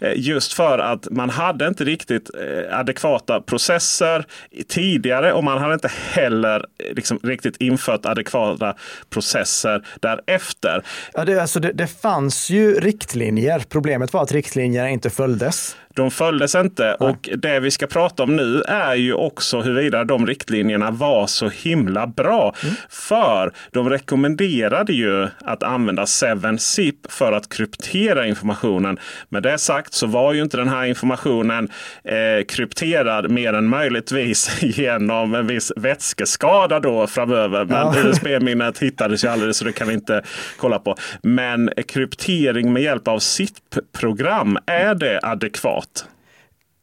[0.00, 4.24] Eh, just för att man hade inte riktigt eh, adekvata processer
[4.68, 8.74] tidigare och man hade inte heller liksom, riktigt infört adekvata
[9.10, 10.84] processer därefter.
[11.14, 13.62] Ja, det, alltså det, det fanns ju riktlinjer.
[13.68, 15.76] Problemet var att riktlinjerna inte följdes.
[15.94, 17.08] De följdes inte Nej.
[17.08, 21.48] och det vi ska prata om nu är ju också huruvida de riktlinjerna var så
[21.48, 22.54] himla bra.
[22.62, 22.74] Mm.
[22.88, 28.98] För de rekommenderade ju att använda 7-zip för att kryptera informationen.
[29.28, 31.68] Med det sagt så var ju inte den här informationen
[32.04, 37.64] eh, krypterad mer än möjligtvis genom en viss vätskeskada då framöver.
[37.64, 37.94] Men ja.
[38.04, 40.22] USB-minnet hittades ju aldrig så det kan vi inte
[40.56, 40.96] kolla på.
[41.22, 45.81] Men kryptering med hjälp av SIP-program, är det adekvat?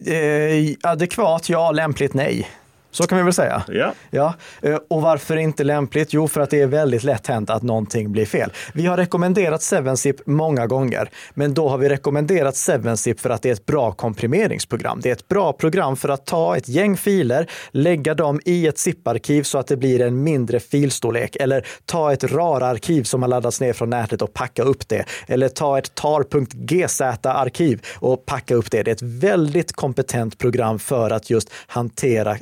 [0.05, 1.71] Eh, adekvat, ja.
[1.71, 2.47] Lämpligt, nej.
[2.91, 3.63] Så kan vi väl säga.
[3.67, 3.93] Ja.
[4.09, 4.33] ja.
[4.61, 6.13] Eh, och varför inte lämpligt?
[6.13, 8.51] Jo, för att det är väldigt lätt hänt att någonting blir fel.
[8.73, 13.49] Vi har rekommenderat 7zip många gånger, men då har vi rekommenderat 7zip för att det
[13.49, 14.99] är ett bra komprimeringsprogram.
[15.03, 18.77] Det är ett bra program för att ta ett gäng filer, lägga dem i ett
[18.77, 23.61] zip-arkiv så att det blir en mindre filstorlek eller ta ett RAR-arkiv som har laddats
[23.61, 25.05] ner från nätet och packa upp det.
[25.27, 28.83] Eller ta ett tar.gz-arkiv och packa upp det.
[28.83, 32.37] Det är ett väldigt kompetent program för att just hantera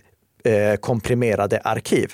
[0.47, 2.13] Eh, komprimerade arkiv.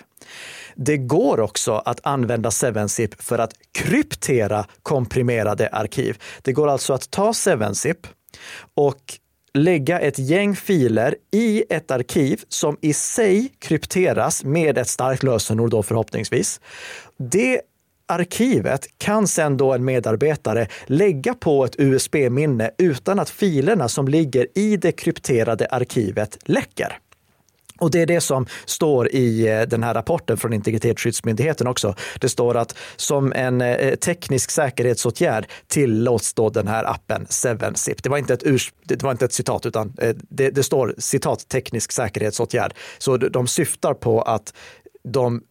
[0.76, 6.18] Det går också att använda 7zip för att kryptera komprimerade arkiv.
[6.42, 8.08] Det går alltså att ta 7zip
[8.74, 9.00] och
[9.54, 15.70] lägga ett gäng filer i ett arkiv som i sig krypteras med ett starkt lösenord
[15.70, 16.62] då förhoppningsvis.
[17.18, 17.62] Det
[18.08, 24.48] arkivet kan sedan då en medarbetare lägga på ett USB-minne utan att filerna som ligger
[24.56, 27.00] i det krypterade arkivet läcker.
[27.84, 31.96] Och det är det som står i eh, den här rapporten från Integritetsskyddsmyndigheten också.
[32.20, 38.00] Det står att som en eh, teknisk säkerhetsåtgärd tillåts då den här appen 7zip.
[38.04, 40.96] Det var inte ett, urs det var inte ett citat, utan eh, det, det står
[40.98, 42.74] citat teknisk säkerhetsåtgärd.
[42.98, 44.54] Så de syftar på att
[45.04, 45.42] de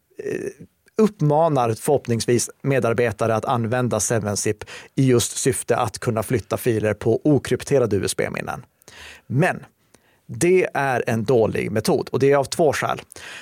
[0.97, 4.65] uppmanar förhoppningsvis medarbetare att använda 7zip
[4.95, 8.65] i just syfte att kunna flytta filer på okrypterade USB-minnen.
[9.27, 9.65] Men
[10.39, 13.01] det är en dålig metod och det är av två skäl.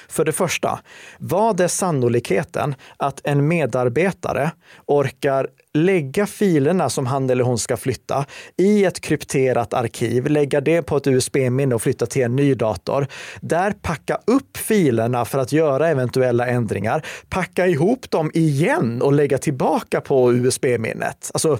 [0.09, 0.81] För det första,
[1.19, 4.51] vad är sannolikheten att en medarbetare
[4.87, 8.27] orkar lägga filerna som han eller hon ska flytta
[8.57, 13.07] i ett krypterat arkiv, lägga det på ett USB-minne och flytta till en ny dator.
[13.41, 19.39] Där packa upp filerna för att göra eventuella ändringar, packa ihop dem igen och lägga
[19.39, 21.31] tillbaka på USB-minnet.
[21.35, 21.59] Alltså,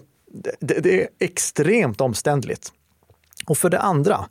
[0.61, 2.73] det, det är extremt omständligt.
[3.47, 4.29] Och för det andra,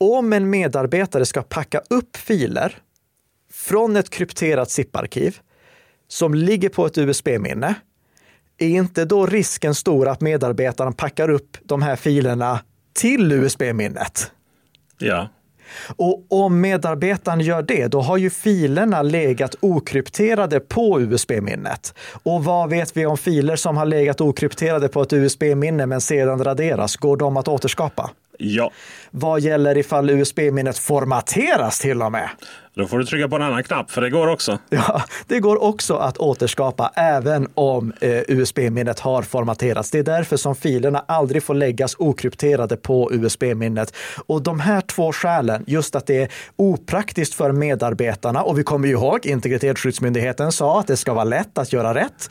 [0.00, 2.78] om en medarbetare ska packa upp filer
[3.52, 5.38] från ett krypterat zip-arkiv
[6.08, 7.74] som ligger på ett USB-minne,
[8.58, 12.60] är inte då risken stor att medarbetaren packar upp de här filerna
[12.92, 14.32] till USB-minnet?
[14.98, 15.28] Ja.
[15.96, 21.94] Och om medarbetaren gör det, då har ju filerna legat okrypterade på USB-minnet.
[22.22, 26.44] Och vad vet vi om filer som har legat okrypterade på ett USB-minne men sedan
[26.44, 26.96] raderas?
[26.96, 28.10] Går de att återskapa?
[28.38, 28.70] Ja.
[29.10, 32.28] Vad gäller ifall USB-minnet formateras till och med?
[32.78, 34.58] Då får du trycka på en annan knapp, för det går också.
[34.70, 39.90] Ja, det går också att återskapa även om eh, USB-minnet har formaterats.
[39.90, 43.94] Det är därför som filerna aldrig får läggas okrypterade på USB-minnet.
[44.26, 48.88] Och de här två skälen, just att det är opraktiskt för medarbetarna och vi kommer
[48.88, 52.30] ju ihåg Integritetsskyddsmyndigheten sa att det ska vara lätt att göra rätt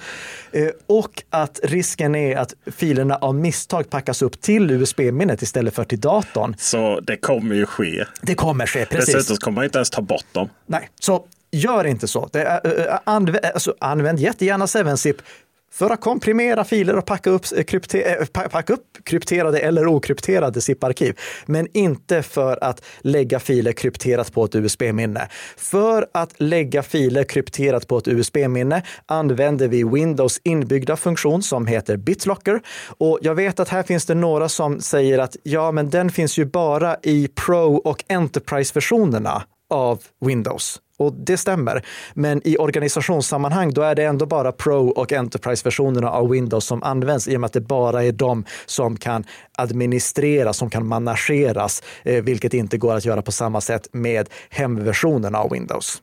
[0.51, 5.83] eh, och att risken är att filerna av misstag packas upp till USB-minnet istället för
[5.83, 6.55] till datorn.
[6.57, 8.05] Så det kommer ju ske.
[8.21, 9.15] Det kommer ske, precis.
[9.15, 10.49] Dessutom kommer man inte ens ta bort dem.
[10.65, 12.29] Nej, så gör inte så.
[12.31, 15.21] Det är, eh, eh, använd, eh, alltså, använd jättegärna 7zip
[15.71, 21.19] för att komprimera filer och packa upp, krypter, packa upp krypterade eller okrypterade zip-arkiv.
[21.45, 25.29] Men inte för att lägga filer krypterat på ett USB-minne.
[25.57, 31.97] För att lägga filer krypterat på ett USB-minne använder vi Windows inbyggda funktion som heter
[31.97, 32.61] BitLocker.
[32.97, 36.37] Och jag vet att här finns det några som säger att ja, men den finns
[36.37, 40.81] ju bara i Pro och Enterprise-versionerna av Windows.
[40.97, 41.85] Och det stämmer.
[42.13, 47.27] Men i organisationssammanhang, då är det ändå bara Pro och Enterprise-versionerna av Windows som används
[47.27, 49.23] i och med att det bara är de som kan
[49.57, 55.39] administreras, som kan manageras, eh, vilket inte går att göra på samma sätt med hemversionerna
[55.39, 56.01] av Windows.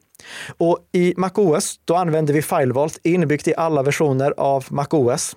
[0.59, 5.37] Och i MacOS, då använder vi FileVault inbyggt i alla versioner av MacOS.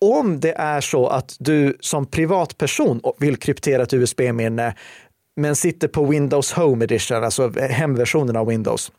[0.00, 4.74] Om det är så att du som privatperson vill kryptera ett USB-minne
[5.40, 8.92] men sitter på Windows Home Edition, alltså hemversionen av Windows,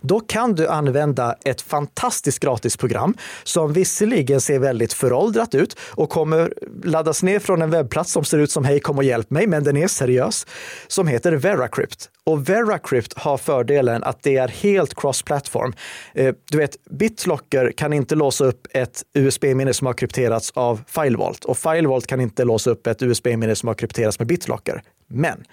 [0.00, 6.54] då kan du använda ett fantastiskt gratisprogram som visserligen ser väldigt föråldrat ut och kommer
[6.84, 9.64] laddas ner från en webbplats som ser ut som hej kom och hjälp mig, men
[9.64, 10.46] den är seriös,
[10.86, 12.10] som heter Veracrypt.
[12.24, 15.72] Och Veracrypt har fördelen att det är helt cross-platform.
[16.14, 21.44] Eh, du vet, BitLocker kan inte låsa upp ett USB-minne som har krypterats av FileVault
[21.44, 24.82] och FileVault kan inte låsa upp ett USB-minne som har krypterats med BitLocker.
[25.08, 25.44] Men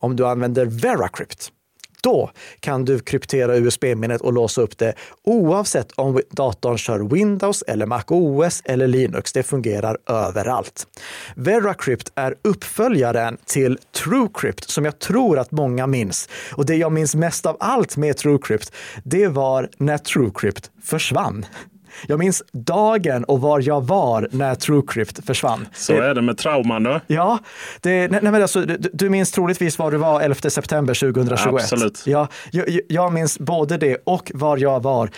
[0.00, 1.52] om du använder VeraCrypt,
[2.02, 2.30] då
[2.60, 8.02] kan du kryptera USB-minnet och låsa upp det oavsett om datorn kör Windows eller Mac
[8.08, 9.32] OS eller Linux.
[9.32, 10.86] Det fungerar överallt.
[11.36, 16.28] VeraCrypt är uppföljaren till TrueCrypt som jag tror att många minns.
[16.52, 18.72] Och det jag minns mest av allt med TrueCrypt,
[19.04, 21.46] det var när TrueCrypt försvann.
[22.06, 25.68] Jag minns dagen och var jag var när TrueCrypt försvann.
[25.74, 27.00] Så är det med trauman då.
[27.06, 27.38] Ja,
[27.80, 31.62] det, nej, men alltså, du, du minns troligtvis var du var 11 september 2021.
[31.62, 32.02] Absolut.
[32.06, 35.10] Ja, jag, jag minns både det och var jag var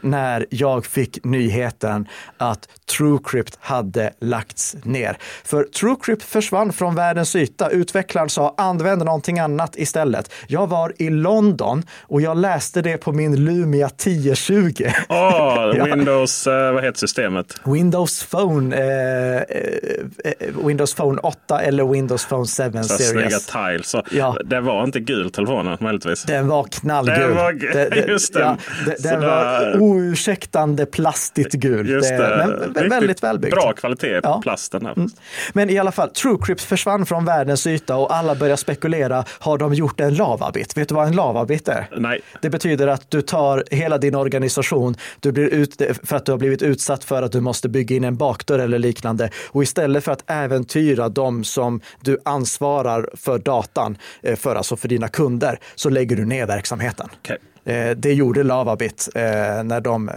[0.00, 2.68] när jag fick nyheten att
[2.98, 5.16] TrueCrypt hade lagts ner.
[5.44, 7.70] För TrueCrypt försvann från världens yta.
[7.70, 10.32] Utvecklaren sa använd någonting annat istället.
[10.46, 14.84] Jag var i London och jag läste det på min Lumia 1020.
[15.08, 15.96] Oh, ja.
[16.10, 17.54] Windows, eh, vad heter systemet?
[17.64, 23.10] Windows Phone, eh, eh, Windows Phone 8 eller Windows Phone 7 så Series.
[23.10, 23.94] Snygga tiles.
[24.10, 24.36] ja.
[24.44, 26.22] Det var inte gul telefonen möjligtvis.
[26.22, 27.18] Den var knallgul.
[27.18, 28.42] Den var, det, just den.
[28.42, 28.56] Ja,
[28.86, 31.88] det, den var oursäktande plastigt gul.
[31.88, 32.58] Just det.
[32.74, 33.54] Men väldigt välbyggt.
[33.54, 34.40] Bra kvalitet på ja.
[34.42, 34.86] plasten.
[34.86, 34.92] Här.
[34.92, 35.10] Mm.
[35.52, 39.24] Men i alla fall, TrueCrypt försvann från världens yta och alla börjar spekulera.
[39.38, 40.76] Har de gjort en lavabit?
[40.76, 41.88] Vet du vad en lavabit är?
[41.96, 42.20] Nej.
[42.40, 46.38] Det betyder att du tar hela din organisation, du blir ut, för att du har
[46.38, 49.30] blivit utsatt för att du måste bygga in en bakdörr eller liknande.
[49.46, 54.88] Och istället för att äventyra de som du ansvarar för datan eh, för, alltså för
[54.88, 57.08] dina kunder, så lägger du ner verksamheten.
[57.20, 57.36] Okay.
[57.64, 59.22] Eh, det gjorde Lavabit, eh,
[59.64, 60.10] när de,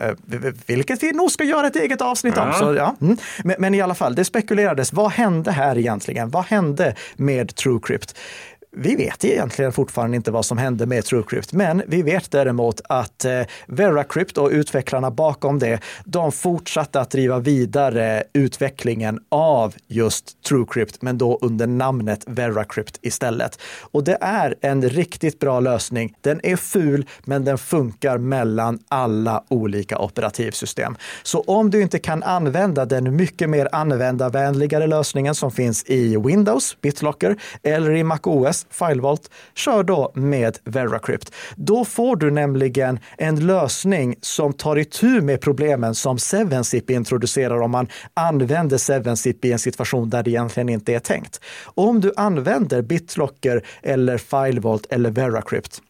[0.65, 2.53] vilket vi nog ska göra ett eget avsnitt om.
[2.53, 2.95] Så, ja.
[3.01, 3.17] Mm.
[3.43, 4.93] men, men, i alla fall, det spekulerades.
[4.93, 6.29] Vad hände här egentligen?
[6.29, 8.15] Vad hände med TrueCrypt?
[8.76, 13.26] Vi vet egentligen fortfarande inte vad som hände med TrueCrypt, men vi vet däremot att
[13.26, 21.01] eh, VeraCrypt och utvecklarna bakom det, de fortsatte att driva vidare utvecklingen av just TrueCrypt,
[21.01, 23.59] men då under namnet VeraCrypt istället.
[23.82, 26.15] Och det är en riktigt bra lösning.
[26.21, 30.95] Den är ful, men den funkar mellan alla olika operativsystem.
[31.24, 36.78] Så om du inte kan använda den mycket mer användarvänligare lösningen som finns i Windows,
[36.82, 41.34] BitLocker, eller i MacOS FileVault, kör då med VeraCrypt.
[41.55, 47.72] Då får du nämligen en lösning som tar itu med problemen som 7zip introducerar om
[47.72, 51.39] man använder 7zip i en situation där det egentligen inte är tänkt.
[51.66, 55.82] Om du använder BitLocker eller FileVault eller VeraCrypt,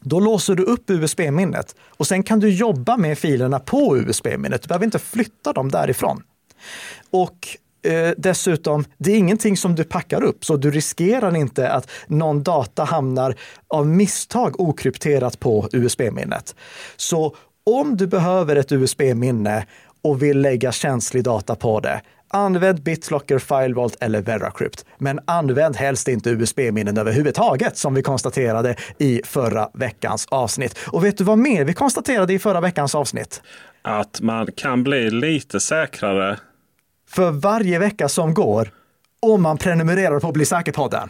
[0.00, 4.62] då låser du upp USB-minnet och sen kan du jobba med filerna på USB-minnet.
[4.62, 6.22] Du behöver inte flytta dem därifrån.
[7.10, 11.90] Och eh, dessutom, det är ingenting som du packar upp, så du riskerar inte att
[12.06, 13.34] någon data hamnar
[13.68, 16.54] av misstag okrypterat på USB-minnet.
[16.96, 19.66] Så om du behöver ett USB-minne
[20.02, 22.00] och vill lägga känslig data på det,
[22.34, 24.84] Använd BitLocker, FileVault eller VeraCrypt.
[24.98, 30.78] Men använd helst inte USB-minnen överhuvudtaget som vi konstaterade i förra veckans avsnitt.
[30.86, 33.42] Och vet du vad mer vi konstaterade i förra veckans avsnitt?
[33.82, 36.38] Att man kan bli lite säkrare
[37.14, 38.70] för varje vecka som går
[39.20, 41.08] om man prenumererar på Bli säker-podden.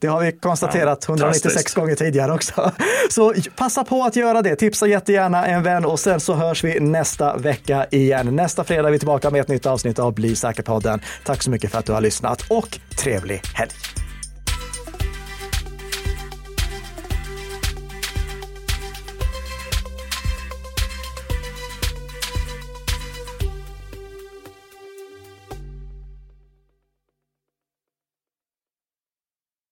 [0.00, 2.72] Det har vi konstaterat ja, 196 gånger tidigare också.
[3.10, 4.56] Så passa på att göra det.
[4.56, 8.36] Tipsa jättegärna en vän och sen så hörs vi nästa vecka igen.
[8.36, 11.00] Nästa fredag är vi tillbaka med ett nytt avsnitt av Bli säker-podden.
[11.24, 14.03] Tack så mycket för att du har lyssnat och trevlig helg!